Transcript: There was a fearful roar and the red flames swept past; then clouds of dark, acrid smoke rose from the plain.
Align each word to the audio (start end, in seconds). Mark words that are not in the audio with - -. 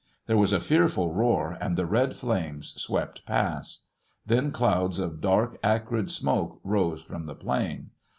There 0.25 0.35
was 0.35 0.51
a 0.51 0.59
fearful 0.59 1.13
roar 1.13 1.55
and 1.61 1.77
the 1.77 1.85
red 1.85 2.15
flames 2.15 2.73
swept 2.81 3.23
past; 3.27 3.85
then 4.25 4.51
clouds 4.51 4.97
of 4.97 5.21
dark, 5.21 5.59
acrid 5.63 6.09
smoke 6.09 6.59
rose 6.63 7.03
from 7.03 7.27
the 7.27 7.35
plain. 7.35 7.91